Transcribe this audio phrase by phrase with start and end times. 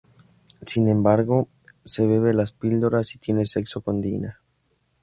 [0.65, 1.47] Sin embargo,
[1.85, 4.41] se bebe las píldoras y tiene sexo con Dina.